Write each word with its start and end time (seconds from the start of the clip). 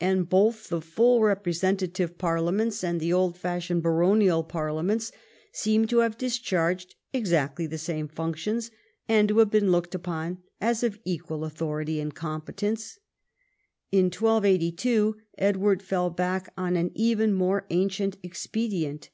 And 0.00 0.30
both 0.30 0.70
the 0.70 0.80
full 0.80 1.20
representative 1.20 2.16
parliaments 2.16 2.82
and 2.82 2.98
the 2.98 3.12
old 3.12 3.36
fashioned 3.36 3.82
baronial 3.82 4.42
parliaments 4.42 5.12
seem 5.52 5.86
to 5.88 5.98
have 5.98 6.16
discharged 6.16 6.94
exactly 7.12 7.66
the 7.66 7.76
same 7.76 8.08
functions, 8.08 8.70
and 9.10 9.28
to 9.28 9.36
have 9.40 9.50
been 9.50 9.70
looked 9.70 9.94
upon 9.94 10.38
as 10.58 10.82
of 10.82 10.98
equal 11.04 11.44
authority 11.44 12.00
and 12.00 12.14
competence. 12.14 12.98
In 13.92 14.06
1282 14.06 15.18
Edward 15.36 15.82
fell 15.82 16.08
back 16.08 16.50
on 16.56 16.74
an 16.74 16.90
even 16.94 17.34
more 17.34 17.66
ancient 17.68 18.16
expedient. 18.22 19.10